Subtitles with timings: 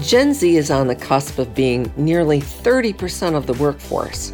[0.00, 4.32] Gen Z is on the cusp of being nearly 30% of the workforce.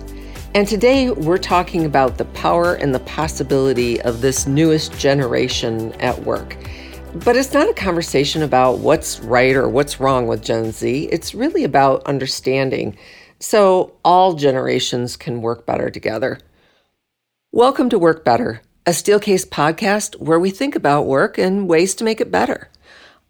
[0.54, 6.22] And today we're talking about the power and the possibility of this newest generation at
[6.22, 6.58] work.
[7.24, 11.08] But it's not a conversation about what's right or what's wrong with Gen Z.
[11.10, 12.98] It's really about understanding
[13.40, 16.40] so all generations can work better together.
[17.52, 22.04] Welcome to Work Better, a Steelcase podcast where we think about work and ways to
[22.04, 22.68] make it better.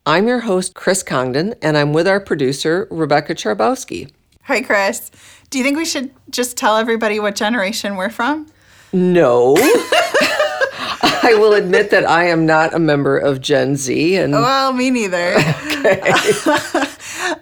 [0.07, 4.11] I'm your host, Chris Congdon, and I'm with our producer, Rebecca Charbauski.
[4.43, 5.11] Hi, Chris.
[5.49, 8.47] Do you think we should just tell everybody what generation we're from?
[8.93, 9.55] No.
[9.57, 14.17] I will admit that I am not a member of Gen Z.
[14.17, 15.37] And well, me neither.
[15.85, 16.01] Okay.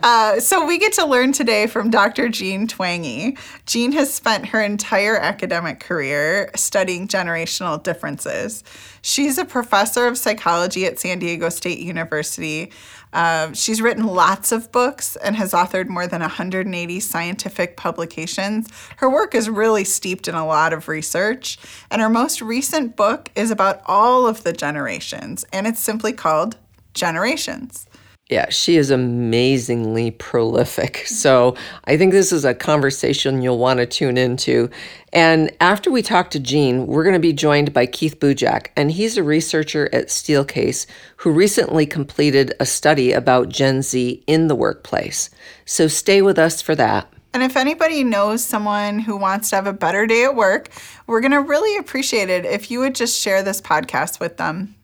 [0.02, 2.28] uh, so we get to learn today from Dr.
[2.28, 3.38] Jean Twenge.
[3.66, 8.62] Jean has spent her entire academic career studying generational differences.
[9.02, 12.70] She's a professor of psychology at San Diego State University.
[13.12, 18.68] Um, she's written lots of books and has authored more than 180 scientific publications.
[18.98, 21.58] Her work is really steeped in a lot of research,
[21.90, 26.56] and her most recent book is about all of the generations, and it's simply called
[26.94, 27.86] Generations.
[28.28, 31.06] Yeah, she is amazingly prolific.
[31.22, 34.70] So I think this is a conversation you'll want to tune into.
[35.12, 38.90] And after we talk to Jean, we're going to be joined by Keith Bujak, and
[38.90, 40.86] he's a researcher at Steelcase
[41.18, 45.30] who recently completed a study about Gen Z in the workplace.
[45.64, 47.12] So stay with us for that.
[47.34, 50.70] And if anybody knows someone who wants to have a better day at work,
[51.06, 54.74] we're going to really appreciate it if you would just share this podcast with them.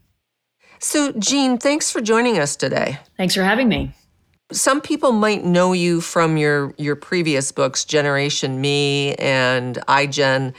[0.81, 2.99] So, Jean, thanks for joining us today.
[3.17, 3.93] Thanks for having me.
[4.51, 10.55] Some people might know you from your your previous books, Generation Me and iGen.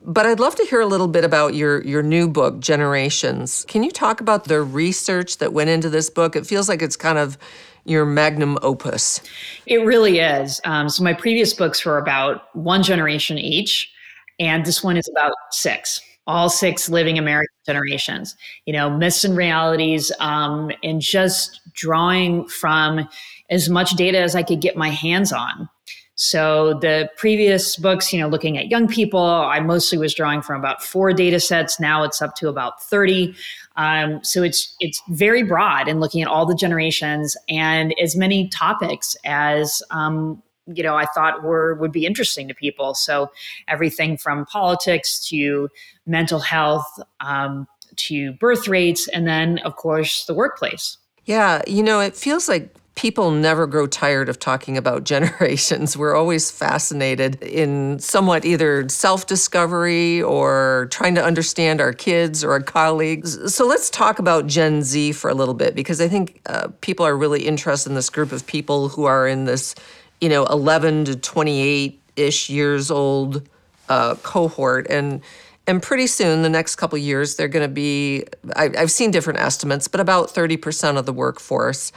[0.00, 3.66] But I'd love to hear a little bit about your your new book, Generations.
[3.68, 6.36] Can you talk about the research that went into this book?
[6.36, 7.36] It feels like it's kind of
[7.84, 9.20] your magnum opus.
[9.66, 10.60] It really is.
[10.64, 13.92] Um, so my previous books were about one generation each,
[14.40, 19.36] and this one is about six all six living American generations, you know, myths and
[19.36, 23.08] realities, um, and just drawing from
[23.50, 25.68] as much data as I could get my hands on.
[26.16, 30.58] So the previous books, you know, looking at young people, I mostly was drawing from
[30.58, 31.78] about four data sets.
[31.78, 33.34] Now it's up to about 30.
[33.76, 38.48] Um, so it's it's very broad and looking at all the generations and as many
[38.48, 42.94] topics as um, you know I thought were would be interesting to people.
[42.94, 43.30] So
[43.68, 45.68] everything from politics to
[46.06, 46.86] mental health
[47.20, 47.66] um,
[47.96, 50.98] to birth rates, and then, of course, the workplace.
[51.24, 55.96] Yeah, you know, it feels like people never grow tired of talking about generations.
[55.96, 62.52] We're always fascinated in somewhat either self discovery or trying to understand our kids or
[62.52, 63.54] our colleagues.
[63.54, 67.06] So let's talk about Gen Z for a little bit because I think uh, people
[67.06, 69.74] are really interested in this group of people who are in this,
[70.20, 73.48] you know, 11 to 28 ish years old
[73.88, 74.86] uh, cohort.
[74.90, 75.22] And
[75.68, 79.40] and pretty soon, the next couple years, they're going to be, I, have seen different
[79.40, 81.90] estimates, but about 30% of the workforce.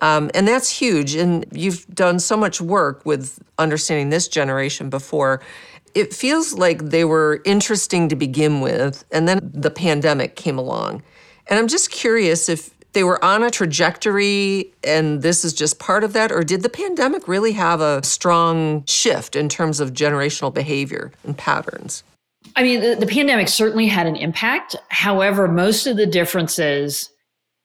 [0.00, 1.16] Um, and that's huge.
[1.16, 5.40] And you've done so much work with understanding this generation before.
[5.94, 11.02] It feels like they were interesting to begin with, and then the pandemic came along.
[11.48, 16.04] And I'm just curious if they were on a trajectory and this is just part
[16.04, 20.52] of that, or did the pandemic really have a strong shift in terms of generational
[20.52, 22.02] behavior and patterns?
[22.56, 24.74] I mean, the, the pandemic certainly had an impact.
[24.88, 27.10] However, most of the differences,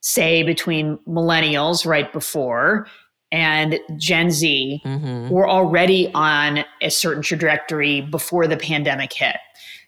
[0.01, 2.88] say, between millennials right before
[3.31, 5.29] and Gen Z mm-hmm.
[5.29, 9.38] were already on a certain trajectory before the pandemic hit.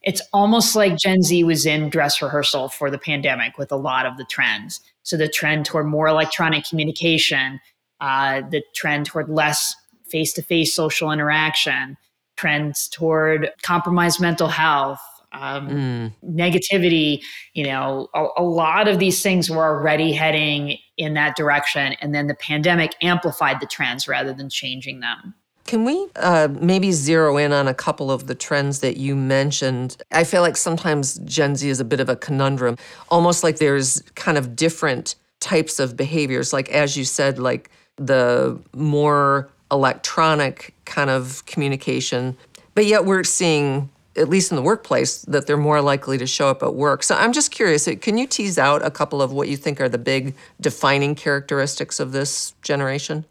[0.01, 4.05] It's almost like Gen Z was in dress rehearsal for the pandemic with a lot
[4.05, 4.81] of the trends.
[5.05, 7.61] So the trend toward more electronic communication,
[8.01, 9.73] uh, the trend toward less
[10.09, 11.95] face to face social interaction,
[12.37, 14.99] trends toward compromised mental health,
[15.31, 16.13] um, mm.
[16.25, 17.21] negativity.
[17.53, 21.93] You know, a, a lot of these things were already heading in that direction.
[22.01, 25.35] And then the pandemic amplified the trends rather than changing them.
[25.65, 29.97] Can we uh, maybe zero in on a couple of the trends that you mentioned?
[30.11, 32.77] I feel like sometimes Gen Z is a bit of a conundrum,
[33.09, 36.53] almost like there's kind of different types of behaviors.
[36.53, 42.37] Like, as you said, like the more electronic kind of communication.
[42.75, 46.47] But yet we're seeing, at least in the workplace, that they're more likely to show
[46.47, 47.01] up at work.
[47.01, 49.89] So I'm just curious, can you tease out a couple of what you think are
[49.89, 53.25] the big defining characteristics of this generation?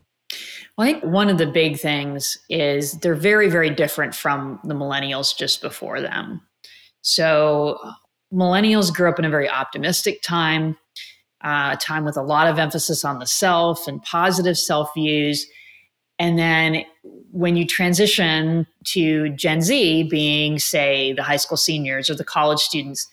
[0.76, 4.74] Well, I think one of the big things is they're very, very different from the
[4.74, 6.40] millennials just before them.
[7.02, 7.78] So,
[8.32, 10.76] millennials grew up in a very optimistic time.
[11.44, 15.46] uh, a time with a lot of emphasis on the self and positive self views.
[16.18, 16.84] And then
[17.32, 22.60] when you transition to Gen Z, being, say, the high school seniors or the college
[22.60, 23.06] students,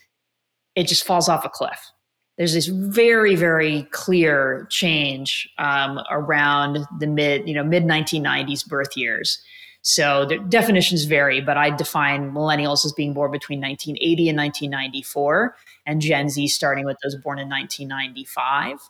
[0.76, 1.92] it just falls off a cliff.
[2.42, 8.98] There's this very, very clear change um, around the mid, you know, mid 1990s birth
[8.98, 9.44] years.
[9.84, 15.56] So the definitions vary, but I define millennials as being born between 1980 and 1994,
[15.86, 18.90] and Gen Z starting with those born in 1995.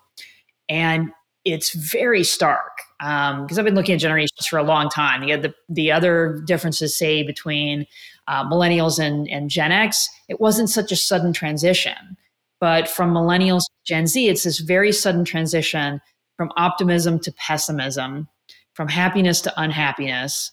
[0.70, 1.12] And
[1.44, 5.28] it's very stark because um, I've been looking at generations for a long time.
[5.28, 7.86] The, the other differences, say, between
[8.30, 12.16] uh, millennials and, and Gen X, it wasn't such a sudden transition.
[12.62, 16.00] But from millennials to Gen Z, it's this very sudden transition
[16.38, 18.30] from optimism to pessimism,
[18.76, 20.52] from happiness to unhappiness.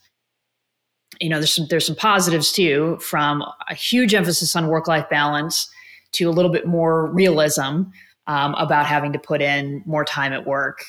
[1.20, 5.08] You know, there's some there's some positives too, from a huge emphasis on work life
[5.08, 5.70] balance
[6.12, 7.82] to a little bit more realism
[8.26, 10.84] um, about having to put in more time at work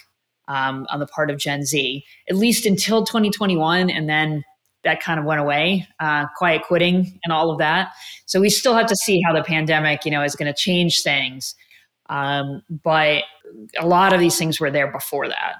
[0.48, 3.89] um, on the part of Gen Z, at least until 2021.
[3.89, 4.44] And then
[4.84, 7.92] that kind of went away, uh, quiet quitting and all of that.
[8.26, 11.02] So we still have to see how the pandemic, you know, is going to change
[11.02, 11.56] things.
[12.10, 13.24] Um, but
[13.78, 15.58] a lot of these things were there before that.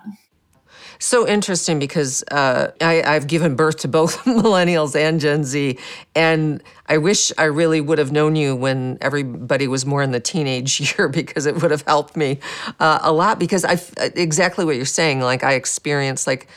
[1.02, 5.80] So interesting because uh, I, have given birth to both millennials and Gen Z,
[6.14, 10.20] and I wish I really would have known you when everybody was more in the
[10.20, 12.40] teenage year because it would have helped me
[12.82, 13.40] uh, a lot.
[13.40, 13.80] Because I
[14.14, 16.50] exactly what you're saying, like I experienced like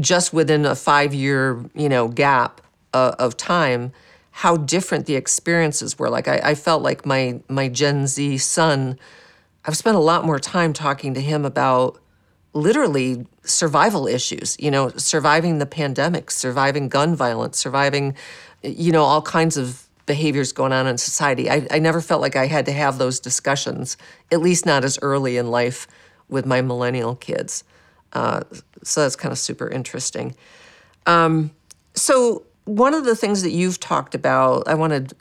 [0.00, 2.60] just within a five year you know gap
[2.94, 3.92] uh, of time
[4.32, 6.08] how different the experiences were.
[6.08, 8.98] Like I, I felt like my my Gen Z son,
[9.64, 12.00] I've spent a lot more time talking to him about
[12.54, 18.16] literally survival issues, you know, surviving the pandemic, surviving gun violence, surviving,
[18.62, 21.50] you know, all kinds of behaviors going on in society.
[21.50, 23.96] I, I never felt like I had to have those discussions,
[24.30, 25.86] at least not as early in life
[26.28, 27.64] with my millennial kids.
[28.12, 28.42] Uh,
[28.82, 30.34] so that's kind of super interesting.
[31.06, 31.50] Um,
[31.94, 35.16] so, one of the things that you've talked about, I want to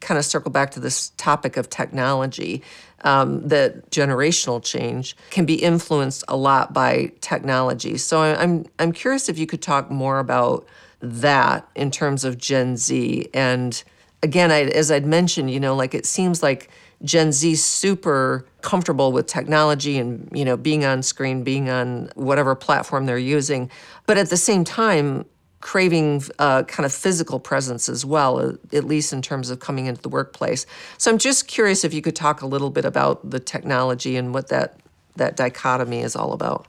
[0.00, 2.62] kind of circle back to this topic of technology
[3.02, 7.96] um, that generational change can be influenced a lot by technology.
[7.98, 10.66] So I'm I'm curious if you could talk more about
[11.00, 13.28] that in terms of Gen Z.
[13.34, 13.82] And
[14.22, 16.70] again, I, as I'd mentioned, you know, like it seems like
[17.04, 22.54] Gen Z super comfortable with technology and you know being on screen, being on whatever
[22.54, 23.70] platform they're using,
[24.06, 25.24] but at the same time,
[25.60, 29.86] craving uh, kind of physical presence as well, uh, at least in terms of coming
[29.86, 30.66] into the workplace.
[30.98, 34.34] So I'm just curious if you could talk a little bit about the technology and
[34.34, 34.78] what that
[35.16, 36.66] that dichotomy is all about.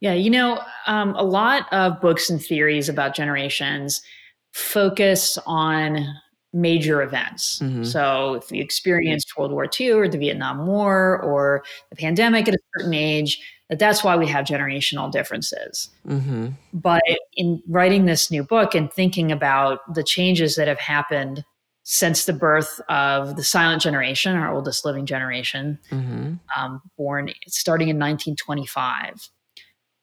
[0.00, 4.00] Yeah, you know, um, a lot of books and theories about generations
[4.52, 6.06] focus on
[6.52, 7.60] major events.
[7.60, 7.84] Mm-hmm.
[7.84, 12.54] So if you experienced World War II or the Vietnam War or the pandemic at
[12.54, 15.90] a certain age, that that's why we have generational differences.
[16.06, 16.48] Mm-hmm.
[16.72, 17.02] But
[17.36, 21.44] in writing this new book and thinking about the changes that have happened
[21.84, 26.34] since the birth of the silent generation, our oldest living generation, mm-hmm.
[26.56, 29.28] um, born starting in 1925.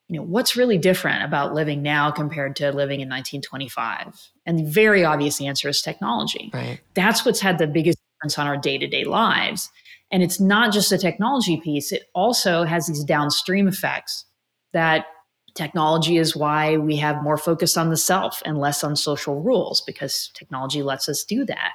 [0.09, 4.31] You know, what's really different about living now compared to living in 1925?
[4.45, 6.50] And the very obvious answer is technology.
[6.54, 6.80] Right.
[6.94, 9.69] That's what's had the biggest difference on our day to day lives.
[10.12, 14.24] And it's not just a technology piece, it also has these downstream effects
[14.71, 15.06] that
[15.57, 19.81] technology is why we have more focus on the self and less on social rules
[19.81, 21.73] because technology lets us do that.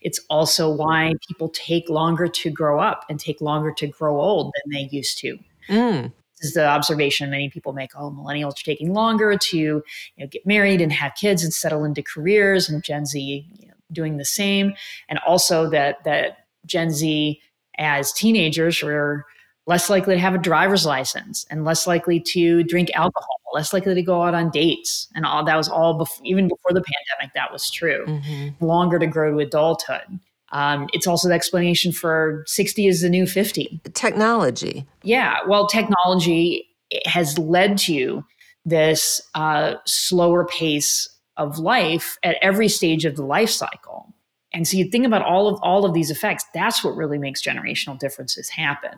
[0.00, 4.54] It's also why people take longer to grow up and take longer to grow old
[4.54, 5.38] than they used to.
[5.68, 6.12] Mm.
[6.40, 7.90] This is the observation many people make.
[7.96, 9.82] Oh, millennials are taking longer to you
[10.18, 13.74] know, get married and have kids and settle into careers, and Gen Z you know,
[13.92, 14.74] doing the same.
[15.08, 17.40] And also that that Gen Z
[17.78, 19.26] as teenagers were
[19.66, 23.94] less likely to have a driver's license and less likely to drink alcohol, less likely
[23.94, 25.08] to go out on dates.
[25.14, 28.04] And all that was all before, even before the pandemic, that was true.
[28.06, 28.64] Mm-hmm.
[28.64, 30.20] Longer to grow to adulthood.
[30.54, 33.80] Um, it's also the explanation for 60 is the new 50.
[33.92, 34.86] Technology.
[35.02, 35.38] Yeah.
[35.48, 36.68] Well, technology
[37.06, 38.24] has led to
[38.64, 44.14] this uh, slower pace of life at every stage of the life cycle.
[44.52, 47.42] And so you think about all of all of these effects, that's what really makes
[47.42, 48.92] generational differences happen.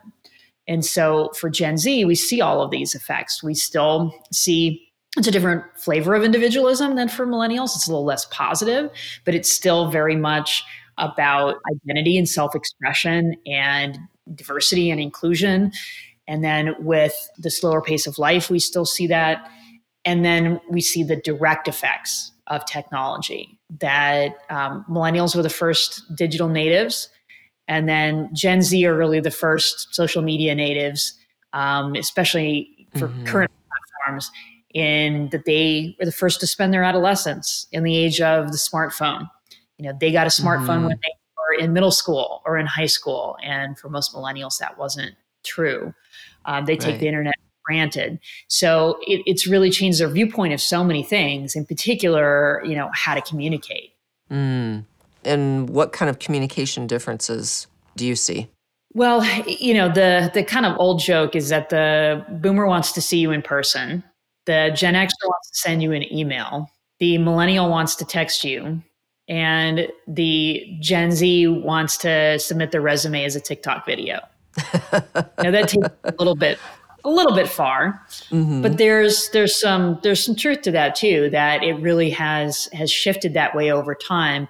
[0.69, 3.43] And so for Gen Z, we see all of these effects.
[3.43, 4.83] We still see
[5.17, 7.75] it's a different flavor of individualism than for millennials.
[7.75, 8.91] It's a little less positive,
[9.25, 10.63] but it's still very much
[10.99, 13.99] about identity and self expression and
[14.35, 15.73] diversity and inclusion.
[16.29, 19.49] And then with the slower pace of life, we still see that.
[20.05, 26.03] And then we see the direct effects of technology that um, millennials were the first
[26.17, 27.09] digital natives
[27.69, 31.15] And then Gen Z are really the first social media natives,
[31.53, 33.25] um, especially for mm-hmm.
[33.25, 34.31] current platforms,
[34.75, 38.59] in that they were the first to spend their adolescence in the age of the
[38.59, 39.29] smartphone.
[39.78, 40.87] You know, they got a smartphone mm-hmm.
[40.87, 43.37] when they were in middle school or in high school.
[43.42, 45.14] And for most millennials, that wasn't
[45.45, 45.95] true.
[46.45, 47.00] Um, they take right.
[47.00, 48.18] the internet for granted.
[48.49, 52.90] So it, it's really changed their viewpoint of so many things, in particular, you know,
[52.95, 53.92] how to communicate.
[54.30, 54.85] Mm.
[55.25, 57.66] And what kind of communication differences
[57.97, 58.49] do you see?
[58.95, 63.02] Well, you know, the the kind of old joke is that the boomer wants to
[63.02, 64.02] see you in person,
[64.47, 68.83] the Gen Xer wants to send you an email, the millennial wants to text you,
[69.28, 74.21] and the Gen Z wants to submit their resume as a TikTok video.
[74.92, 76.59] now that takes a little bit
[77.04, 78.62] a little bit far mm-hmm.
[78.62, 82.90] but there's there's some there's some truth to that too that it really has has
[82.90, 84.49] shifted that way over time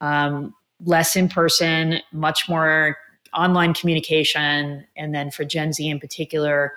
[0.00, 2.96] um, less in person much more
[3.34, 6.72] online communication and then for gen z in particular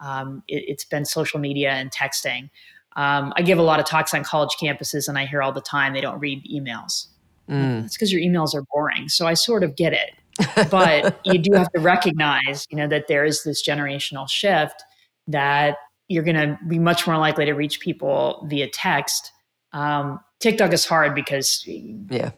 [0.00, 2.50] um, it, has been social media and texting
[2.96, 5.60] um, i give a lot of talks on college campuses and i hear all the
[5.60, 7.08] time they don't read emails
[7.48, 7.84] mm.
[7.84, 10.10] it's because your emails are boring so i sort of get it
[10.70, 14.82] but you do have to recognize, you know, that there is this generational shift
[15.28, 15.76] that
[16.08, 19.32] you're going to be much more likely to reach people via text.
[19.72, 22.32] Um, TikTok is hard because, yeah,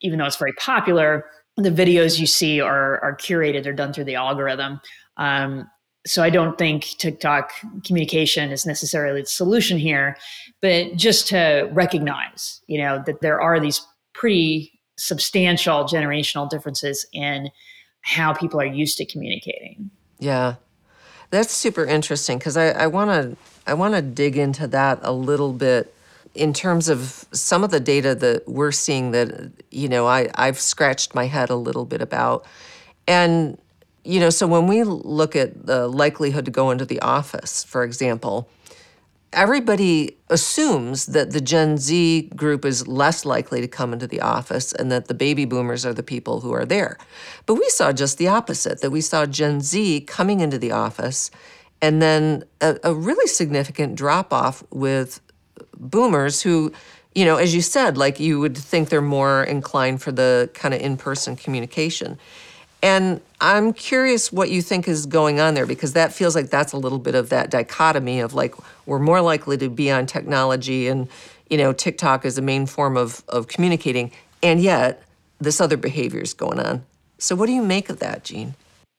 [0.00, 1.26] even though it's very popular,
[1.56, 4.80] the videos you see are are curated; they're done through the algorithm.
[5.18, 5.70] Um,
[6.06, 7.52] so I don't think TikTok
[7.84, 10.16] communication is necessarily the solution here,
[10.60, 13.80] but just to recognize, you know, that there are these
[14.12, 17.50] pretty substantial generational differences in
[18.00, 19.90] how people are used to communicating.
[20.18, 20.56] Yeah.
[21.30, 25.52] That's super interesting because I want to I want to dig into that a little
[25.52, 25.94] bit
[26.34, 30.60] in terms of some of the data that we're seeing that you know I I've
[30.60, 32.44] scratched my head a little bit about
[33.08, 33.56] and
[34.04, 37.84] you know so when we look at the likelihood to go into the office for
[37.84, 38.48] example
[39.32, 44.72] everybody assumes that the Gen Z group is less likely to come into the office
[44.72, 46.98] and that the baby boomers are the people who are there.
[47.46, 51.30] But we saw just the opposite that we saw Gen Z coming into the office
[51.80, 55.20] and then a, a really significant drop off with
[55.76, 56.72] boomers who
[57.14, 60.72] you know as you said like you would think they're more inclined for the kind
[60.72, 62.18] of in-person communication
[62.82, 66.72] and I'm curious what you think is going on there because that feels like that's
[66.72, 68.54] a little bit of that dichotomy of like
[68.86, 71.08] we're more likely to be on technology and
[71.48, 74.10] you know TikTok is the main form of of communicating
[74.42, 75.02] and yet
[75.40, 76.84] this other behavior is going on.
[77.18, 78.54] So what do you make of that, Jean?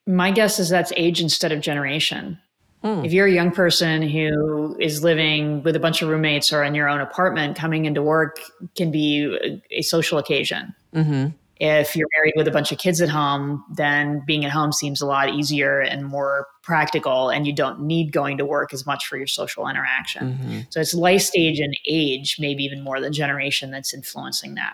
[0.08, 2.40] My guess is that's age instead of generation.
[2.82, 3.06] Hmm.
[3.06, 6.76] If you're a young person who is living with a bunch of roommates or in
[6.76, 8.40] your own apartment, coming into work
[8.76, 10.76] can be a, a social occasion.
[10.94, 11.28] Mm-hmm.
[11.66, 15.00] If you're married with a bunch of kids at home, then being at home seems
[15.00, 19.08] a lot easier and more practical, and you don't need going to work as much
[19.08, 20.34] for your social interaction.
[20.34, 20.60] Mm-hmm.
[20.72, 24.74] So it's life stage and age, maybe even more the generation that's influencing that.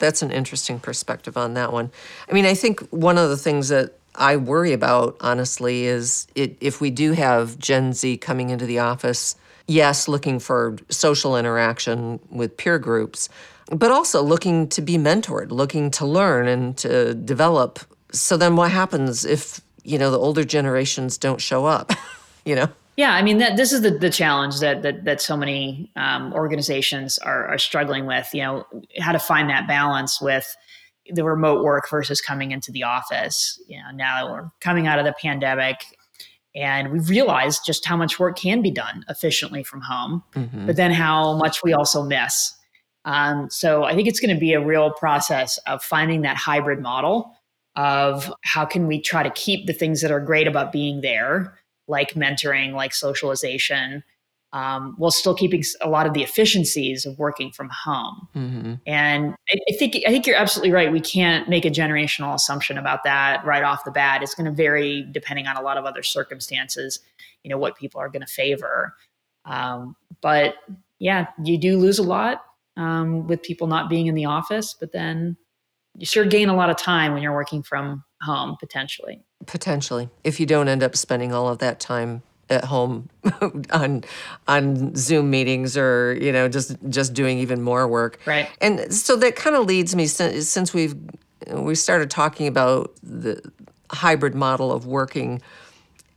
[0.00, 1.92] That's an interesting perspective on that one.
[2.28, 6.56] I mean, I think one of the things that I worry about, honestly, is it,
[6.60, 9.36] if we do have Gen Z coming into the office,
[9.68, 13.28] yes, looking for social interaction with peer groups,
[13.70, 17.78] but also looking to be mentored, looking to learn and to develop.
[18.12, 21.92] So then what happens if, you know, the older generations don't show up,
[22.44, 22.68] you know?
[22.96, 26.32] Yeah, I mean that this is the, the challenge that that, that so many um,
[26.32, 28.28] organizations are, are struggling with.
[28.32, 28.66] You know,
[29.00, 30.46] how to find that balance with
[31.10, 33.60] the remote work versus coming into the office.
[33.66, 35.78] You know, now that we're coming out of the pandemic,
[36.54, 40.66] and we've realized just how much work can be done efficiently from home, mm-hmm.
[40.66, 42.53] but then how much we also miss.
[43.04, 46.80] Um, so I think it's going to be a real process of finding that hybrid
[46.80, 47.34] model
[47.76, 51.58] of how can we try to keep the things that are great about being there,
[51.88, 54.04] like mentoring, like socialization,
[54.52, 58.28] um, while still keeping a lot of the efficiencies of working from home.
[58.36, 58.74] Mm-hmm.
[58.86, 60.92] And I, I, think I think you're absolutely right.
[60.92, 64.22] We can't make a generational assumption about that right off the bat.
[64.22, 67.00] It's going to vary depending on a lot of other circumstances.
[67.42, 68.94] You know what people are going to favor.
[69.44, 70.54] Um, but
[71.00, 72.44] yeah, you do lose a lot
[72.76, 75.36] um, with people not being in the office, but then
[75.96, 79.22] you sure gain a lot of time when you're working from home potentially.
[79.46, 83.08] Potentially, if you don't end up spending all of that time at home
[83.70, 84.04] on
[84.48, 88.18] on Zoom meetings or you know just just doing even more work.
[88.26, 88.48] Right.
[88.60, 90.94] And so that kind of leads me since, since we've
[91.52, 93.40] we started talking about the
[93.90, 95.40] hybrid model of working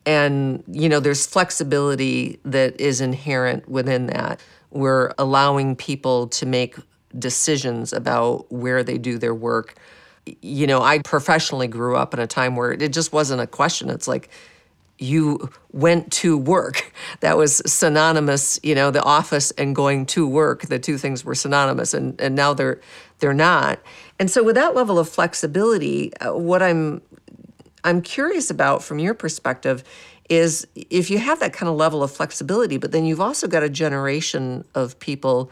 [0.05, 4.39] and you know there's flexibility that is inherent within that
[4.71, 6.75] we're allowing people to make
[7.17, 9.75] decisions about where they do their work.
[10.41, 13.89] you know, I professionally grew up in a time where it just wasn't a question.
[13.89, 14.29] It's like,
[14.99, 16.91] you went to work.
[17.21, 20.63] That was synonymous, you know, the office and going to work.
[20.63, 22.79] The two things were synonymous, and and now they're
[23.19, 23.79] they're not.
[24.19, 27.01] And so, with that level of flexibility, uh, what I'm
[27.83, 29.83] I'm curious about from your perspective
[30.29, 33.63] is if you have that kind of level of flexibility, but then you've also got
[33.63, 35.51] a generation of people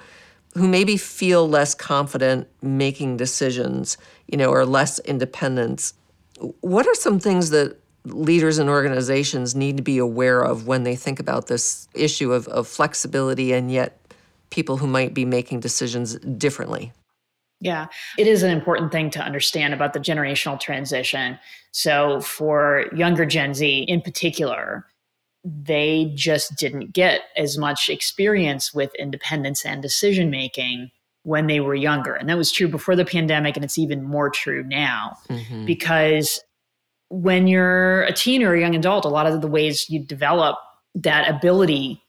[0.56, 5.94] who maybe feel less confident making decisions, you know, or less independence.
[6.62, 10.96] What are some things that leaders and organizations need to be aware of when they
[10.96, 14.00] think about this issue of, of flexibility and yet
[14.50, 16.94] people who might be making decisions differently?
[17.62, 21.40] Yeah, it is an important thing to understand about the generational transition.
[21.72, 24.86] So, for younger Gen Z in particular,
[25.44, 30.92] they just didn't get as much experience with independence and decision making
[31.24, 32.14] when they were younger.
[32.14, 35.66] And that was true before the pandemic, and it's even more true now mm-hmm.
[35.66, 36.42] because
[37.10, 40.58] when you're a teen or a young adult, a lot of the ways you develop
[40.96, 42.02] that ability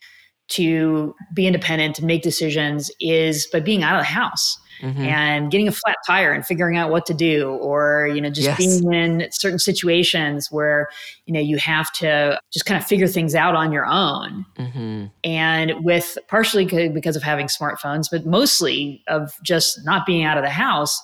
[0.49, 4.59] to be independent, to make decisions, is by being out of the house.
[4.83, 5.01] Mm-hmm.
[5.01, 8.47] and getting a flat tire and figuring out what to do or you know just
[8.47, 8.59] yes.
[8.59, 10.89] being in certain situations where
[11.25, 15.07] you know you have to just kind of figure things out on your own mm-hmm.
[15.25, 20.45] and with partially because of having smartphones but mostly of just not being out of
[20.45, 21.01] the house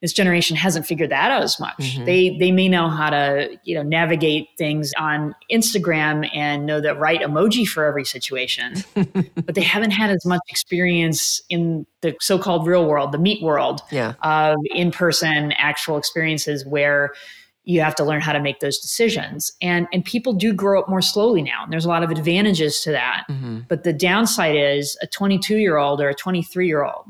[0.00, 1.76] this generation hasn't figured that out as much.
[1.78, 2.04] Mm-hmm.
[2.04, 6.94] They they may know how to you know navigate things on Instagram and know the
[6.94, 12.66] right emoji for every situation, but they haven't had as much experience in the so-called
[12.66, 14.14] real world, the meat world yeah.
[14.22, 17.12] of in-person actual experiences where
[17.64, 20.88] you have to learn how to make those decisions and and people do grow up
[20.88, 23.60] more slowly now and there's a lot of advantages to that mm-hmm.
[23.68, 27.04] but the downside is a 22 year old or a 23 year old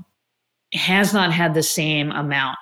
[0.75, 2.59] has not had the same amount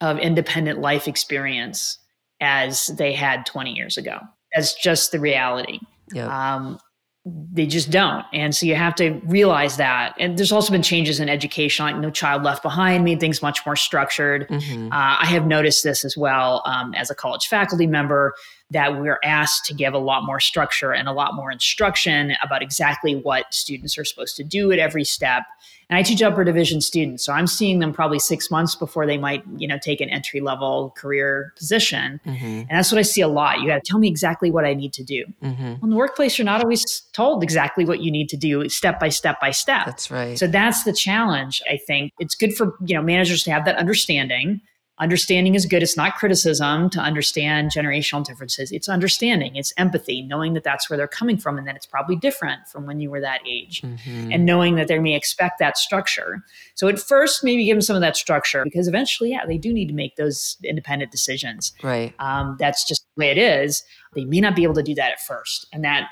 [0.00, 1.98] of independent life experience
[2.40, 4.18] as they had 20 years ago.
[4.54, 5.80] That's just the reality.
[6.12, 6.54] Yeah.
[6.54, 6.78] Um,
[7.26, 8.24] they just don't.
[8.32, 10.14] And so you have to realize that.
[10.18, 13.66] And there's also been changes in education, like No Child Left Behind made things much
[13.66, 14.48] more structured.
[14.48, 14.92] Mm-hmm.
[14.92, 18.32] Uh, I have noticed this as well um, as a college faculty member
[18.70, 22.62] that we're asked to give a lot more structure and a lot more instruction about
[22.62, 25.44] exactly what students are supposed to do at every step
[25.88, 29.18] and I teach upper division students, so I'm seeing them probably six months before they
[29.18, 32.20] might, you know, take an entry level career position.
[32.26, 32.44] Mm-hmm.
[32.44, 33.60] And that's what I see a lot.
[33.60, 35.24] You got to tell me exactly what I need to do.
[35.44, 35.64] Mm-hmm.
[35.64, 38.98] Well, in the workplace, you're not always told exactly what you need to do, step
[38.98, 39.86] by step by step.
[39.86, 40.36] That's right.
[40.36, 41.62] So that's the challenge.
[41.70, 44.60] I think it's good for you know managers to have that understanding
[44.98, 45.82] understanding is good.
[45.82, 48.72] It's not criticism to understand generational differences.
[48.72, 52.16] It's understanding, it's empathy, knowing that that's where they're coming from and that it's probably
[52.16, 54.32] different from when you were that age, mm-hmm.
[54.32, 56.42] and knowing that they may expect that structure.
[56.74, 59.72] So, at first, maybe give them some of that structure because eventually, yeah, they do
[59.72, 61.72] need to make those independent decisions.
[61.82, 62.14] Right.
[62.18, 63.84] Um, that's just the way it is.
[64.14, 65.66] They may not be able to do that at first.
[65.72, 66.08] And that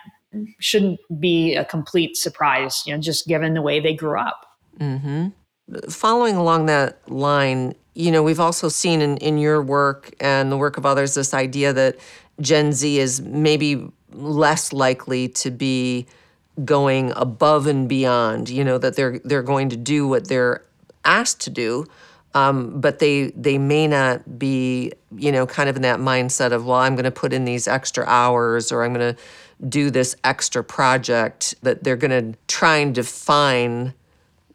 [0.61, 4.47] shouldn't be a complete surprise, you know, just given the way they grew up.
[4.79, 5.29] Mm-hmm.
[5.89, 10.57] Following along that line, you know, we've also seen in, in your work and the
[10.57, 11.97] work of others this idea that
[12.41, 16.07] Gen Z is maybe less likely to be
[16.65, 20.65] going above and beyond, you know, that they're they're going to do what they're
[21.05, 21.87] asked to do.
[22.35, 26.67] Um, but they they may not be, you know, kind of in that mindset of,
[26.67, 29.23] well, I'm going to put in these extra hours or I'm going to
[29.69, 31.55] do this extra project.
[31.63, 33.95] That they're going to try and define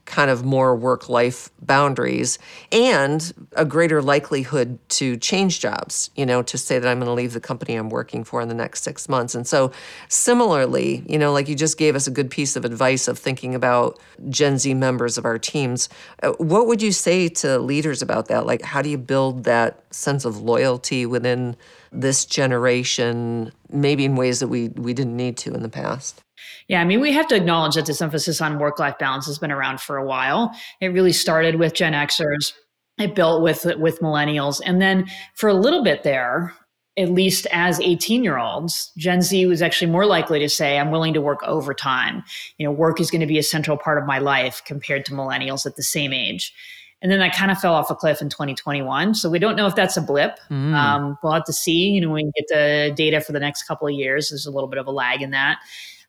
[0.09, 2.39] kind of more work life boundaries
[2.71, 7.13] and a greater likelihood to change jobs, you know, to say that I'm going to
[7.13, 9.35] leave the company I'm working for in the next six months.
[9.35, 9.71] And so,
[10.07, 13.53] similarly, you know, like you just gave us a good piece of advice of thinking
[13.53, 15.89] about Gen Z members of our teams.
[16.23, 18.45] Uh, what would you say to leaders about that?
[18.47, 21.55] Like, how do you build that sense of loyalty within
[21.91, 26.23] this generation, maybe in ways that we, we didn't need to in the past?
[26.67, 29.39] Yeah, I mean, we have to acknowledge that this emphasis on work life balance has
[29.39, 30.53] been around for a while.
[30.81, 32.53] It really started with Gen Xers,
[32.97, 36.53] it built with with millennials, and then for a little bit there,
[36.99, 40.91] at least as 18 year olds, Gen Z was actually more likely to say, I'm
[40.91, 42.23] willing to work overtime.
[42.57, 45.13] You know, work is going to be a central part of my life compared to
[45.13, 46.53] millennials at the same age.
[47.01, 49.15] And then that kind of fell off a cliff in 2021.
[49.15, 50.37] So we don't know if that's a blip.
[50.49, 50.73] Mm.
[50.73, 51.91] Um, we'll have to see.
[51.91, 54.51] You know, when we get the data for the next couple of years, there's a
[54.51, 55.59] little bit of a lag in that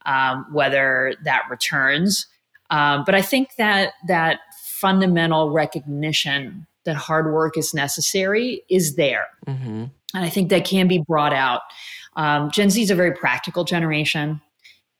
[0.06, 2.26] um, whether that returns.
[2.70, 9.26] Um, but I think that that fundamental recognition that hard work is necessary is there.
[9.46, 9.84] Mm-hmm.
[10.14, 11.60] And I think that can be brought out.
[12.16, 14.40] Um, Gen Z is a very practical generation.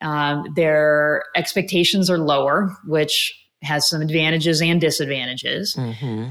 [0.02, 5.74] Um, their expectations are lower, which has some advantages and disadvantages.
[5.76, 6.30] Mm-hmm.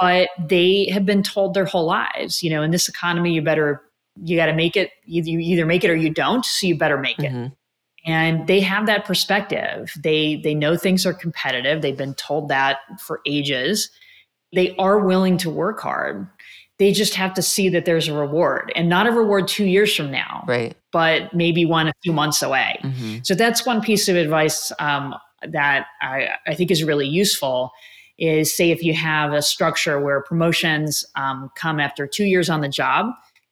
[0.00, 3.82] but they have been told their whole lives, you know, in this economy, you better,
[4.22, 6.44] you got to make it, you, you either make it or you don't.
[6.44, 7.36] So you better make mm-hmm.
[7.36, 7.52] it.
[8.06, 9.92] And they have that perspective.
[10.02, 11.80] They, they know things are competitive.
[11.80, 13.90] They've been told that for ages.
[14.54, 16.28] They are willing to work hard.
[16.78, 19.94] They just have to see that there's a reward and not a reward two years
[19.94, 20.76] from now, right?
[20.92, 22.78] But maybe one a few months away.
[22.82, 23.18] Mm-hmm.
[23.22, 25.14] So that's one piece of advice um,
[25.46, 27.70] that I, I think is really useful
[28.18, 32.60] is say if you have a structure where promotions um, come after two years on
[32.60, 33.06] the job,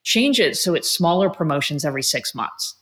[0.05, 2.75] change it so it's smaller promotions every six months.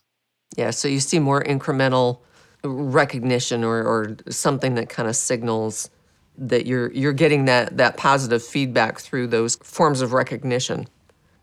[0.61, 2.18] Yeah, so you see more incremental
[2.62, 5.88] recognition or, or something that kind of signals
[6.37, 10.87] that you're you're getting that that positive feedback through those forms of recognition.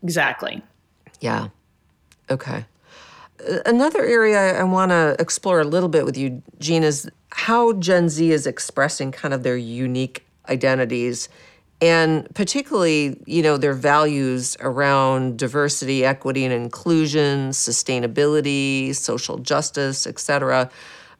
[0.04, 0.62] Exactly.
[1.20, 1.48] Yeah.
[2.30, 2.64] Okay.
[3.66, 8.08] Another area I want to explore a little bit with you, Jean, is how Gen
[8.08, 11.28] Z is expressing kind of their unique identities
[11.80, 20.70] and particularly you know their values around diversity equity and inclusion sustainability social justice etc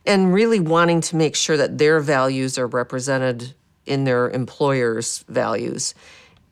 [0.07, 3.55] and really wanting to make sure that their values are represented
[3.87, 5.94] in their employers values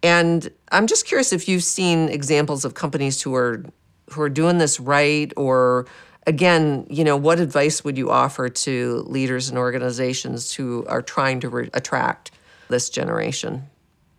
[0.02, 3.64] and i'm just curious if you've seen examples of companies who are
[4.10, 5.86] who are doing this right or
[6.28, 11.40] again you know what advice would you offer to leaders and organizations who are trying
[11.40, 12.30] to re- attract
[12.68, 13.64] this generation?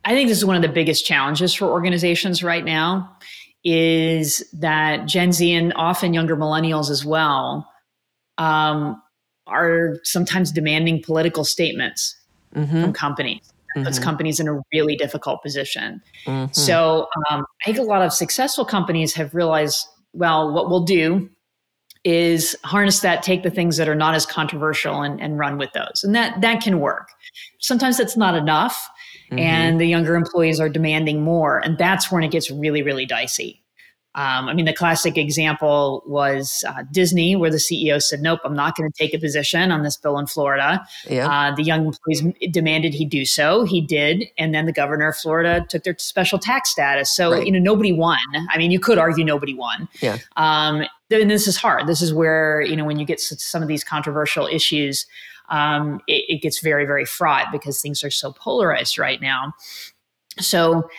[0.08, 3.14] I think this is one of the biggest challenges for organizations right now
[3.66, 7.70] is that Gen Z and often younger millennials as well
[8.38, 9.02] um,
[9.48, 12.16] are sometimes demanding political statements
[12.56, 12.82] mm-hmm.
[12.84, 13.42] from companies.
[13.76, 13.84] Mm-hmm.
[13.84, 16.02] Puts companies in a really difficult position.
[16.26, 16.54] Mm-hmm.
[16.54, 21.30] So um, I think a lot of successful companies have realized, well, what we'll do
[22.06, 25.74] is harness that, take the things that are not as controversial and, and run with
[25.74, 26.02] those.
[26.02, 27.10] And that that can work.
[27.60, 28.90] Sometimes that's not enough.
[29.32, 29.40] Mm-hmm.
[29.40, 31.60] And the younger employees are demanding more.
[31.60, 33.62] And that's when it gets really, really dicey.
[34.18, 38.56] Um, I mean, the classic example was uh, Disney, where the CEO said, "Nope, I'm
[38.56, 41.30] not going to take a position on this bill in Florida." Yeah.
[41.30, 43.64] Uh, the young employees demanded he do so.
[43.64, 47.16] He did, and then the governor of Florida took their special tax status.
[47.16, 47.46] So right.
[47.46, 48.18] you know, nobody won.
[48.50, 49.88] I mean, you could argue nobody won.
[50.02, 50.18] Yeah.
[50.36, 51.86] Um, and this is hard.
[51.86, 55.06] This is where you know when you get some of these controversial issues,
[55.50, 59.54] um, it, it gets very, very fraught because things are so polarized right now.
[60.40, 60.90] So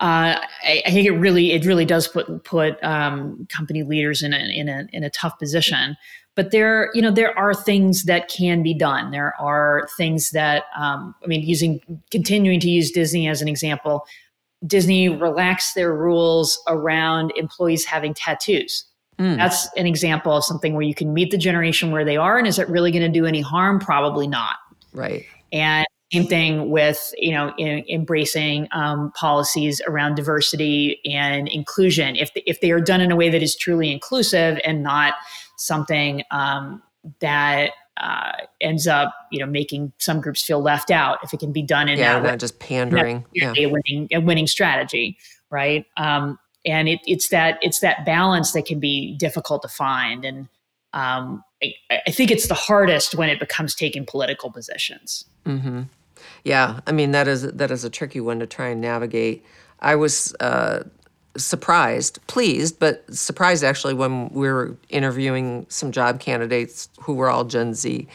[0.00, 4.32] uh, I, I, think it really it really does put put um, company leaders in
[4.32, 5.96] a, in a in a tough position.
[6.36, 9.10] But there you know there are things that can be done.
[9.10, 11.80] There are things that um, I mean, using
[12.10, 14.06] continuing to use Disney as an example.
[14.66, 18.84] Disney relaxed their rules around employees having tattoos.
[19.20, 19.36] Mm.
[19.36, 22.46] That's an example of something where you can meet the generation where they are, and
[22.46, 23.78] is it really going to do any harm?
[23.78, 24.56] Probably not.
[24.94, 25.26] Right.
[25.52, 32.16] And same thing with you know in, embracing um, policies around diversity and inclusion.
[32.16, 35.14] If the, if they are done in a way that is truly inclusive and not
[35.56, 36.82] something um,
[37.20, 41.52] that uh, ends up you know making some groups feel left out, if it can
[41.52, 43.52] be done in yeah, way, just pandering, yeah.
[43.56, 45.18] a winning a winning strategy,
[45.50, 45.84] right?
[45.98, 50.48] Um, and it, it's that it's that balance that can be difficult to find and
[50.92, 51.74] um, I,
[52.06, 55.24] I, think it's the hardest when it becomes taking political positions.
[55.46, 55.82] Mm-hmm.
[56.44, 59.44] Yeah, I mean that is that is a tricky one to try and navigate.
[59.80, 60.84] I was uh,
[61.36, 67.44] surprised, pleased, but surprised actually when we were interviewing some job candidates who were all
[67.44, 68.06] Gen Z,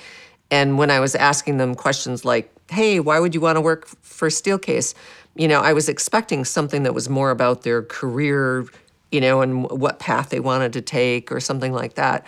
[0.51, 3.87] and when I was asking them questions like, "Hey, why would you want to work
[4.01, 4.93] for Steelcase?"
[5.35, 8.65] You know, I was expecting something that was more about their career,
[9.11, 12.25] you know, and what path they wanted to take or something like that.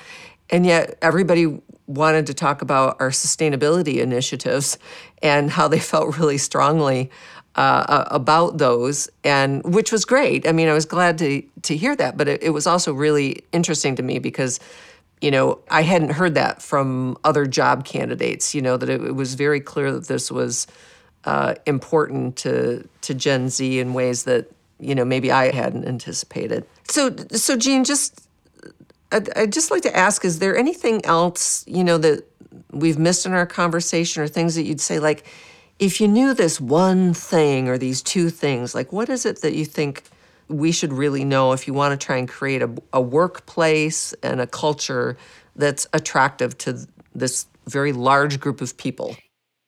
[0.50, 4.78] And yet everybody wanted to talk about our sustainability initiatives
[5.24, 7.10] and how they felt really strongly
[7.56, 10.48] uh, about those, and which was great.
[10.48, 13.44] I mean, I was glad to to hear that, but it, it was also really
[13.52, 14.60] interesting to me because,
[15.22, 18.54] you know, I hadn't heard that from other job candidates.
[18.54, 20.68] You know, that it, it was very clear that this was
[21.26, 26.66] uh, important to to Gen Z in ways that you know maybe I hadn't anticipated.
[26.90, 28.28] So, so Jean, just
[29.12, 32.26] I'd, I'd just like to ask is there anything else, you know, that
[32.72, 35.26] we've missed in our conversation or things that you'd say, like,
[35.80, 39.54] if you knew this one thing or these two things, like, what is it that
[39.54, 40.04] you think
[40.50, 44.40] we should really know if you want to try and create a, a workplace and
[44.40, 45.18] a culture
[45.56, 49.16] that's attractive to this very large group of people?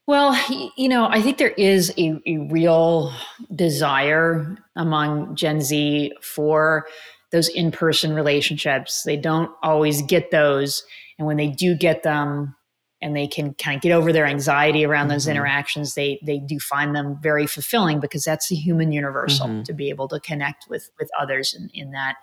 [0.07, 0.35] Well,
[0.75, 3.13] you know, I think there is a, a real
[3.53, 6.87] desire among Gen Z for
[7.31, 9.03] those in person relationships.
[9.03, 10.83] They don't always get those.
[11.19, 12.55] And when they do get them,
[13.01, 15.31] and they can kind of get over their anxiety around those mm-hmm.
[15.31, 19.63] interactions they they do find them very fulfilling because that's the human universal mm-hmm.
[19.63, 22.15] to be able to connect with with others in, in that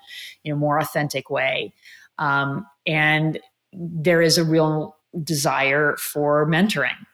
[0.43, 1.73] you know more authentic way
[2.19, 3.39] um, and
[3.73, 7.07] there is a real desire for mentoring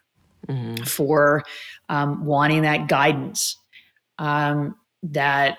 [0.48, 0.83] mm-hmm.
[0.85, 1.42] for
[1.88, 3.57] um, wanting that guidance
[4.18, 5.59] um, that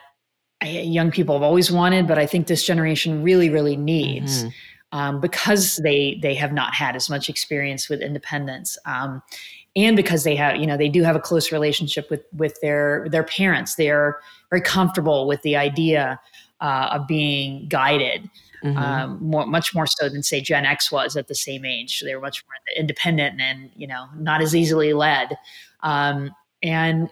[0.65, 4.49] young people have always wanted but i think this generation really really needs mm-hmm
[4.93, 8.77] um, because they they have not had as much experience with independence.
[8.86, 9.21] Um,
[9.75, 13.08] and because they have, you know, they do have a close relationship with with their
[13.10, 13.75] their parents.
[13.75, 14.19] They are
[14.51, 16.21] very comfortable with the idea
[16.62, 18.29] uh, of being guided,
[18.63, 18.77] mm-hmm.
[18.77, 22.01] um, more, much more so than say Gen X was at the same age.
[22.06, 25.36] They were much more independent and you know not as easily led.
[25.82, 27.10] Um, and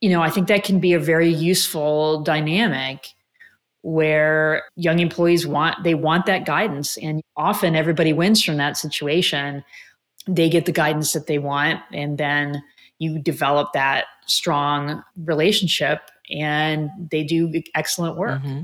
[0.00, 3.08] you know, I think that can be a very useful dynamic
[3.82, 6.96] where young employees want they want that guidance.
[6.98, 9.64] And often everybody wins from that situation.
[10.26, 12.62] They get the guidance that they want and then
[12.98, 18.42] you develop that strong relationship and they do excellent work.
[18.42, 18.62] Mm-hmm.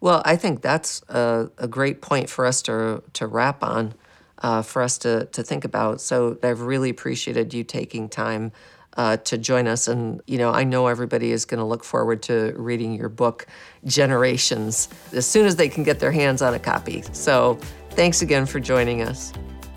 [0.00, 3.94] well i think that's a, a, great point for us to, to wrap on
[4.38, 6.00] uh, for us to, to think about.
[6.00, 8.52] So i've really appreciated you taking time
[8.96, 9.88] uh, to join us.
[9.88, 13.46] And, you know, I know everybody is going to look forward to reading your book,
[13.84, 17.02] Generations, as soon as they can get their hands on a copy.
[17.12, 17.58] So
[17.90, 19.32] thanks again for joining us.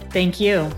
[0.10, 0.72] Thank you.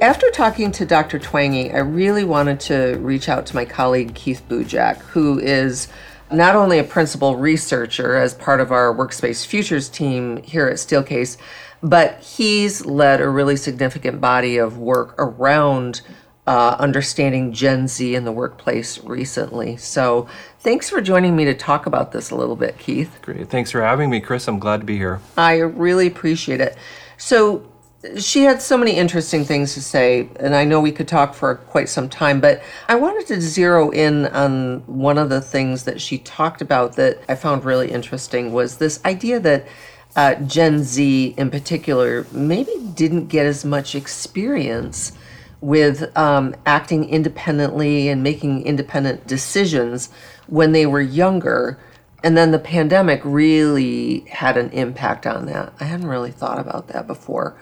[0.00, 1.20] After talking to Dr.
[1.20, 5.86] Twenge, I really wanted to reach out to my colleague Keith Bujak, who is
[6.32, 11.36] not only a principal researcher as part of our Workspace Futures team here at Steelcase,
[11.82, 16.00] but he's led a really significant body of work around
[16.46, 19.76] uh, understanding Gen Z in the workplace recently.
[19.76, 20.28] So
[20.60, 23.18] thanks for joining me to talk about this a little bit, Keith.
[23.22, 23.48] Great.
[23.48, 24.48] Thanks for having me, Chris.
[24.48, 25.20] I'm glad to be here.
[25.36, 26.76] I really appreciate it.
[27.16, 27.68] So
[28.18, 31.54] she had so many interesting things to say, and I know we could talk for
[31.54, 36.00] quite some time, but I wanted to zero in on one of the things that
[36.00, 39.66] she talked about that I found really interesting was this idea that
[40.16, 45.12] uh, Gen Z in particular maybe didn't get as much experience
[45.60, 50.10] with um, acting independently and making independent decisions
[50.48, 51.78] when they were younger.
[52.24, 55.72] And then the pandemic really had an impact on that.
[55.80, 57.56] I hadn't really thought about that before.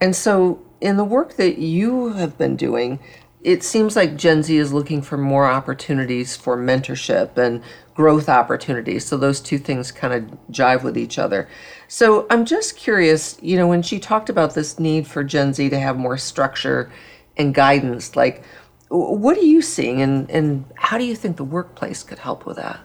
[0.00, 3.00] And so, in the work that you have been doing,
[3.42, 7.62] it seems like Gen Z is looking for more opportunities for mentorship and
[7.94, 9.06] growth opportunities.
[9.06, 11.48] So those two things kind of jive with each other.
[11.88, 15.68] So I'm just curious, you know, when she talked about this need for Gen Z
[15.70, 16.90] to have more structure
[17.36, 18.42] and guidance, like
[18.88, 22.56] what are you seeing and, and how do you think the workplace could help with
[22.56, 22.80] that?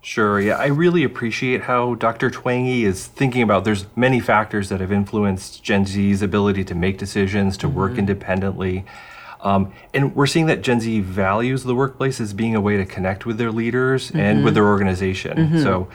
[0.00, 0.38] Sure.
[0.38, 2.30] Yeah, I really appreciate how Dr.
[2.30, 6.98] Twenge is thinking about there's many factors that have influenced Gen Z's ability to make
[6.98, 7.76] decisions, to mm-hmm.
[7.76, 8.84] work independently.
[9.40, 12.84] Um, and we're seeing that Gen Z values the workplace as being a way to
[12.84, 14.20] connect with their leaders mm-hmm.
[14.20, 15.38] and with their organization.
[15.38, 15.62] Mm-hmm.
[15.62, 15.88] So,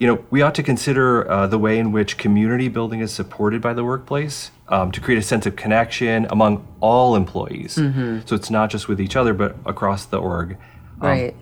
[0.00, 3.60] you know, we ought to consider uh, the way in which community building is supported
[3.60, 7.76] by the workplace um, to create a sense of connection among all employees.
[7.76, 8.20] Mm-hmm.
[8.24, 10.56] So it's not just with each other, but across the org.
[11.02, 11.36] Um, right.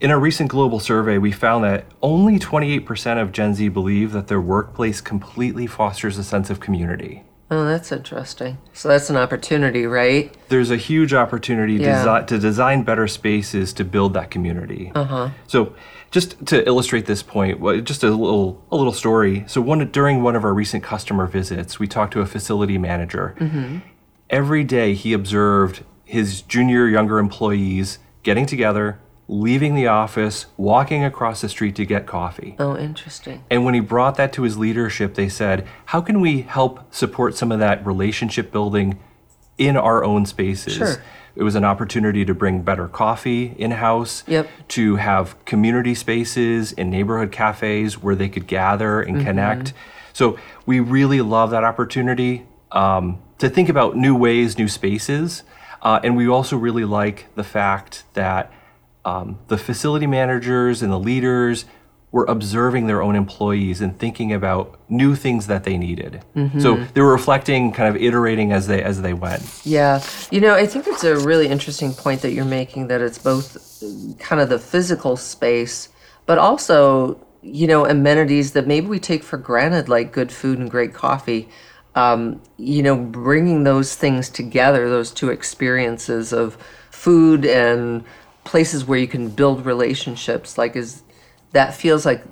[0.00, 4.28] In a recent global survey, we found that only 28% of Gen Z believe that
[4.28, 7.24] their workplace completely fosters a sense of community.
[7.50, 8.58] Oh, that's interesting.
[8.72, 10.34] So that's an opportunity, right?
[10.48, 12.04] There's a huge opportunity yeah.
[12.04, 14.90] desi- to design better spaces to build that community.
[14.94, 15.30] Uh-huh.
[15.46, 15.74] So,
[16.10, 19.44] just to illustrate this point, just a little a little story.
[19.46, 23.34] So, one during one of our recent customer visits, we talked to a facility manager.
[23.38, 23.78] Mm-hmm.
[24.30, 31.40] Every day, he observed his junior, younger employees getting together, leaving the office, walking across
[31.40, 32.56] the street to get coffee.
[32.58, 33.44] Oh, interesting.
[33.50, 37.36] And when he brought that to his leadership, they said, How can we help support
[37.36, 38.98] some of that relationship building
[39.56, 40.74] in our own spaces?
[40.74, 41.02] Sure.
[41.36, 44.48] It was an opportunity to bring better coffee in house, yep.
[44.68, 49.26] to have community spaces in neighborhood cafes where they could gather and mm-hmm.
[49.26, 49.72] connect.
[50.12, 55.42] So we really love that opportunity um, to think about new ways, new spaces.
[55.82, 58.52] Uh, and we also really like the fact that
[59.04, 61.64] um, the facility managers and the leaders
[62.14, 66.22] were observing their own employees and thinking about new things that they needed.
[66.36, 66.60] Mm-hmm.
[66.60, 69.42] So they were reflecting, kind of iterating as they as they went.
[69.64, 73.18] Yeah, you know, I think it's a really interesting point that you're making that it's
[73.18, 73.82] both
[74.20, 75.88] kind of the physical space,
[76.24, 80.70] but also you know amenities that maybe we take for granted, like good food and
[80.70, 81.48] great coffee.
[81.96, 86.56] Um, you know, bringing those things together, those two experiences of
[86.92, 88.04] food and
[88.44, 91.02] places where you can build relationships like is
[91.52, 92.22] that feels like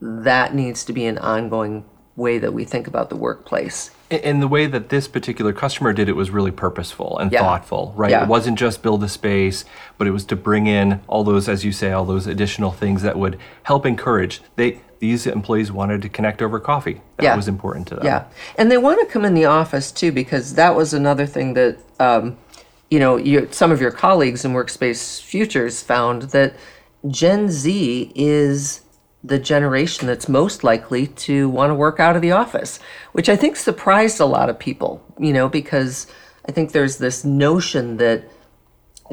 [0.00, 1.84] that needs to be an ongoing
[2.16, 3.90] way that we think about the workplace.
[4.10, 7.38] And the way that this particular customer did it was really purposeful and Yeah.
[7.40, 8.10] thoughtful, right?
[8.10, 8.24] Yeah.
[8.24, 9.64] It wasn't just build a space,
[9.96, 13.00] but it was to bring in all those, as you say, all those additional things
[13.02, 14.42] that would help encourage.
[14.56, 17.00] They these employees wanted to connect over coffee.
[17.16, 17.36] That Yeah.
[17.36, 18.04] was important to them.
[18.04, 18.24] Yeah,
[18.56, 21.78] and they want to come in the office too because that was another thing that
[21.98, 22.36] um,
[22.92, 26.54] you know you, some of your colleagues in Workspace Futures found that
[27.08, 28.82] Gen Z is
[29.24, 32.78] the generation that's most likely to want to work out of the office,
[33.12, 35.02] which I think surprised a lot of people.
[35.18, 36.06] You know, because
[36.46, 38.24] I think there's this notion that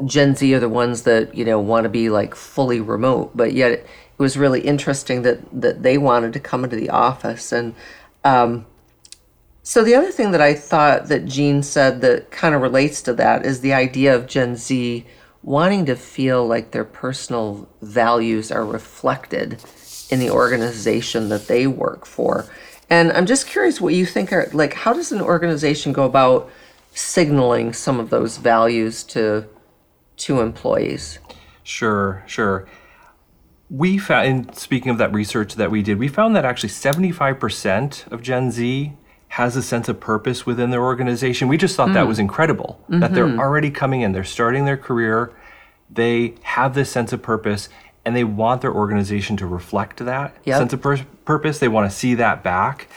[0.04, 3.54] Gen Z are the ones that you know want to be like fully remote, but
[3.54, 3.86] yet it
[4.18, 7.50] was really interesting that that they wanted to come into the office.
[7.50, 7.74] And
[8.24, 8.66] um,
[9.62, 13.12] so the other thing that I thought that Jean said that kind of relates to
[13.14, 15.06] that is the idea of Gen Z
[15.42, 19.62] wanting to feel like their personal values are reflected
[20.10, 22.46] in the organization that they work for.
[22.88, 26.50] And I'm just curious what you think are like how does an organization go about
[26.92, 29.46] signaling some of those values to
[30.16, 31.18] to employees?
[31.62, 32.66] Sure, sure.
[33.70, 38.10] We found, in speaking of that research that we did, we found that actually 75%
[38.10, 38.92] of Gen Z
[39.30, 41.46] has a sense of purpose within their organization.
[41.46, 42.22] We just thought that was hmm.
[42.22, 43.38] incredible that they're mm-hmm.
[43.38, 45.32] already coming in, they're starting their career,
[45.88, 47.68] they have this sense of purpose,
[48.04, 50.58] and they want their organization to reflect that Yep.
[50.58, 51.60] sense of pur- purpose.
[51.60, 52.88] They want to see that back.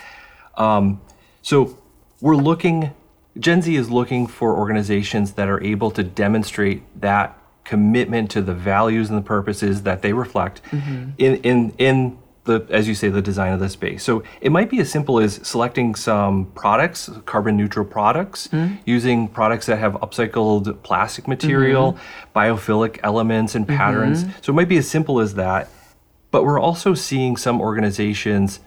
[0.57, 1.01] Um,
[1.43, 1.77] so
[2.19, 2.95] we're looking,
[3.39, 8.55] Gen Z is looking for organizations that are able to demonstrate that commitment to the
[8.55, 11.11] values and the purposes that they reflect mm-hmm.
[11.19, 14.03] in, in, in the, as you say, the design of the space.
[14.03, 18.75] So it might be as simple as selecting some products, carbon neutral products, mm-hmm.
[18.85, 22.37] using products that have upcycled plastic material, mm-hmm.
[22.37, 24.23] biophilic elements and patterns.
[24.23, 24.41] Mm-hmm.
[24.41, 25.69] So it might be as simple as that.
[26.31, 28.59] But we're also seeing some organizations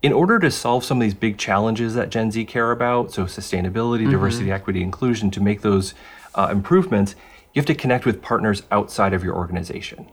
[0.00, 3.24] in order to solve some of these big challenges that Gen Z care about, so
[3.24, 5.94] sustainability, diversity, equity, inclusion, to make those
[6.36, 7.16] uh, improvements,
[7.58, 10.08] you have to connect with partners outside of your organization.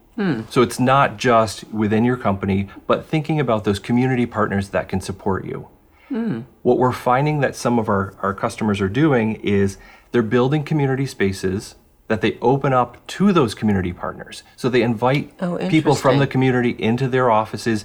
[0.50, 5.00] So it's not just within your company, but thinking about those community partners that can
[5.02, 5.68] support you.
[6.64, 9.78] What we're finding that some of our, our customers are doing is
[10.12, 11.76] they're building community spaces
[12.08, 14.42] that they open up to those community partners.
[14.56, 17.84] So they invite Oh, people from the community into their offices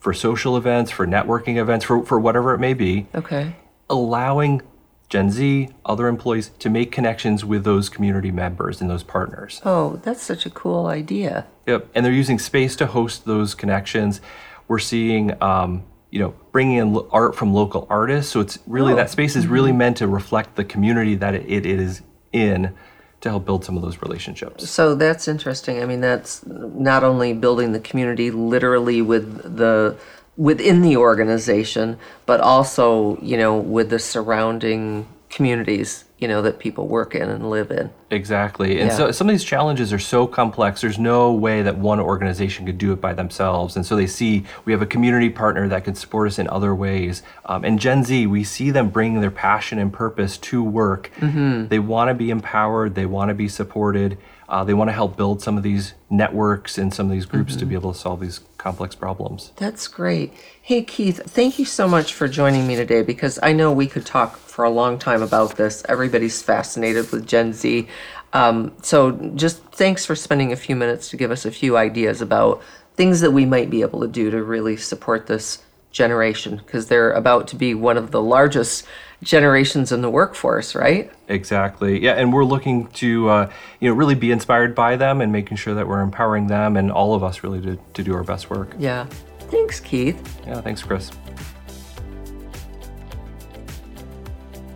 [0.00, 3.54] for social events, for networking events, for, for whatever it may be, Okay.
[3.90, 4.62] allowing
[5.08, 9.60] Gen Z, other employees to make connections with those community members and those partners.
[9.64, 11.46] Oh, that's such a cool idea.
[11.66, 11.88] Yep.
[11.94, 14.20] And they're using space to host those connections.
[14.66, 18.32] We're seeing, um, you know, bringing in art from local artists.
[18.32, 21.48] So it's really Oh, that space is really meant to reflect the community that it,
[21.48, 22.74] it is in
[23.20, 24.68] to help build some of those relationships.
[24.68, 25.82] So that's interesting.
[25.82, 29.96] I mean, that's not only building the community literally with the
[30.36, 36.86] within the organization, but also, you know, with the surrounding communities, you know, that people
[36.86, 37.90] work in and live in.
[38.10, 38.80] Exactly.
[38.80, 38.96] And Yeah.
[38.96, 42.78] so some of these challenges are so complex, there's no way that one organization could
[42.78, 43.76] do it by themselves.
[43.76, 46.74] And so they see we have a community partner that can support us in other
[46.74, 47.22] ways.
[47.44, 51.10] Um, and Gen Z, we see them bringing their passion and purpose to work.
[51.20, 54.16] They want to be empowered, they want to be supported,
[54.48, 57.56] uh, they want to help build some of these networks and some of these groups
[57.56, 59.50] to be able to solve these complex problems.
[59.56, 60.32] That's great.
[60.62, 64.06] Hey, Keith, thank you so much for joining me today because I know we could
[64.06, 65.84] talk for a long time about this.
[66.06, 67.88] Everybody's fascinated with Gen Z.
[68.32, 72.20] Um, so just thanks for spending a few minutes to give us a few ideas
[72.20, 72.62] about
[72.94, 77.10] things that we might be able to do to really support this generation because they're
[77.10, 78.86] about to be one of the largest
[79.20, 81.10] generations in the workforce, right?
[81.26, 82.00] Exactly.
[82.00, 85.56] Yeah, and we're looking to uh, you know really be inspired by them and making
[85.56, 88.48] sure that we're empowering them and all of us really to, to do our best
[88.48, 88.76] work.
[88.78, 89.06] Yeah.
[89.50, 90.40] Thanks, Keith.
[90.46, 91.10] Yeah, thanks, Chris.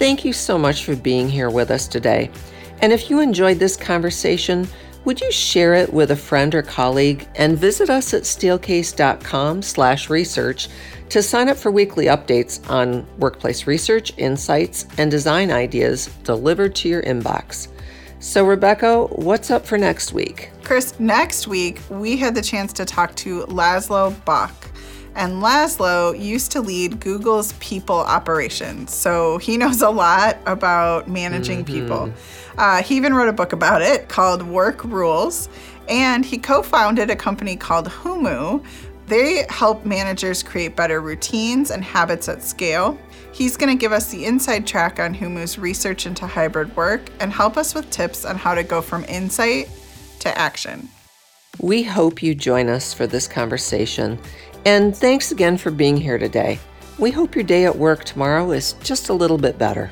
[0.01, 2.31] Thank you so much for being here with us today.
[2.81, 4.67] And if you enjoyed this conversation,
[5.05, 10.69] would you share it with a friend or colleague and visit us at steelcase.com/research
[11.11, 16.89] to sign up for weekly updates on workplace research, insights, and design ideas delivered to
[16.89, 17.69] your inbox.
[18.21, 20.51] So Rebecca, what's up for next week?
[20.65, 24.70] Chris, next week we had the chance to talk to Laszlo Bock.
[25.15, 28.95] And Laszlo used to lead Google's people operations.
[28.95, 32.13] So he knows a lot about managing people.
[32.57, 35.49] Uh, he even wrote a book about it called Work Rules.
[35.89, 38.65] And he co founded a company called Humu.
[39.07, 42.97] They help managers create better routines and habits at scale.
[43.33, 47.33] He's going to give us the inside track on Humu's research into hybrid work and
[47.33, 49.69] help us with tips on how to go from insight
[50.21, 50.89] to action.
[51.59, 54.19] We hope you join us for this conversation.
[54.65, 56.59] And thanks again for being here today.
[56.99, 59.91] we hope your day at work tomorrow is just a little bit better.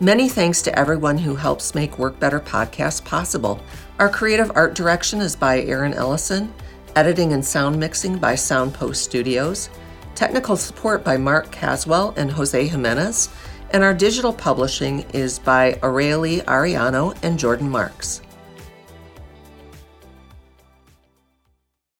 [0.00, 3.60] Many thanks to everyone who helps make Work Better podcast possible.
[4.00, 6.52] Our creative art direction is by Erin Ellison,
[6.96, 9.70] editing and sound mixing by Soundpost Studios,
[10.16, 13.28] technical support by Mark Caswell and Jose Jimenez,
[13.70, 18.22] and our digital publishing is by Aurelie Ariano and Jordan Marks.